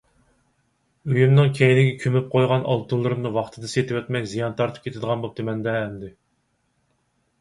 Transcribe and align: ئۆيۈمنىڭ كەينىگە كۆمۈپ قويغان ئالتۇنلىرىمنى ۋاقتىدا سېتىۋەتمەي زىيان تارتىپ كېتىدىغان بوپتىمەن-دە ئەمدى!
ئۆيۈمنىڭ 1.15 1.51
كەينىگە 1.59 1.91
كۆمۈپ 2.03 2.31
قويغان 2.35 2.65
ئالتۇنلىرىمنى 2.71 3.33
ۋاقتىدا 3.37 3.71
سېتىۋەتمەي 3.77 4.27
زىيان 4.33 4.57
تارتىپ 4.63 4.89
كېتىدىغان 4.89 5.23
بوپتىمەن-دە 5.27 5.77
ئەمدى! 5.83 6.11